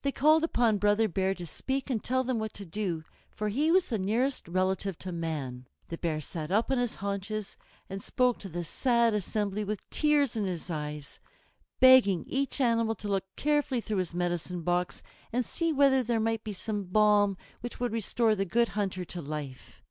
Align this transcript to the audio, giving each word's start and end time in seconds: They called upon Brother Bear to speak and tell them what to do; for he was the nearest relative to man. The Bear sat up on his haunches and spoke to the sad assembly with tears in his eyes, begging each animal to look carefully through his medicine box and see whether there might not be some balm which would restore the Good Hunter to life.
They 0.00 0.12
called 0.12 0.42
upon 0.44 0.78
Brother 0.78 1.08
Bear 1.08 1.34
to 1.34 1.44
speak 1.46 1.90
and 1.90 2.02
tell 2.02 2.24
them 2.24 2.38
what 2.38 2.54
to 2.54 2.64
do; 2.64 3.04
for 3.28 3.50
he 3.50 3.70
was 3.70 3.90
the 3.90 3.98
nearest 3.98 4.48
relative 4.48 4.96
to 5.00 5.12
man. 5.12 5.66
The 5.88 5.98
Bear 5.98 6.22
sat 6.22 6.50
up 6.50 6.70
on 6.70 6.78
his 6.78 6.94
haunches 6.94 7.58
and 7.90 8.02
spoke 8.02 8.38
to 8.38 8.48
the 8.48 8.64
sad 8.64 9.12
assembly 9.12 9.62
with 9.62 9.90
tears 9.90 10.36
in 10.36 10.46
his 10.46 10.70
eyes, 10.70 11.20
begging 11.80 12.24
each 12.26 12.62
animal 12.62 12.94
to 12.94 13.08
look 13.08 13.24
carefully 13.36 13.82
through 13.82 13.98
his 13.98 14.14
medicine 14.14 14.62
box 14.62 15.02
and 15.34 15.44
see 15.44 15.70
whether 15.70 16.02
there 16.02 16.18
might 16.18 16.40
not 16.40 16.44
be 16.44 16.54
some 16.54 16.84
balm 16.84 17.36
which 17.60 17.78
would 17.78 17.92
restore 17.92 18.34
the 18.34 18.46
Good 18.46 18.68
Hunter 18.68 19.04
to 19.04 19.20
life. 19.20 19.82